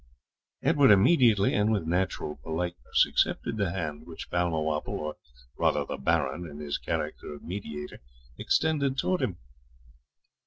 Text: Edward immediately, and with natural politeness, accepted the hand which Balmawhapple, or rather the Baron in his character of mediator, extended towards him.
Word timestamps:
Edward 0.63 0.89
immediately, 0.89 1.53
and 1.53 1.71
with 1.71 1.85
natural 1.85 2.37
politeness, 2.41 3.05
accepted 3.07 3.57
the 3.57 3.69
hand 3.69 4.07
which 4.07 4.31
Balmawhapple, 4.31 4.87
or 4.95 5.17
rather 5.59 5.85
the 5.85 5.97
Baron 5.97 6.47
in 6.49 6.57
his 6.57 6.79
character 6.79 7.35
of 7.35 7.43
mediator, 7.43 7.99
extended 8.35 8.97
towards 8.97 9.21
him. 9.23 9.37